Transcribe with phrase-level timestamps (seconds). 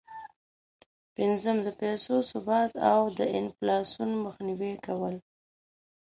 [1.15, 5.15] پنځم: د پیسو ثبات او د انفلاسون مخنیوی کول.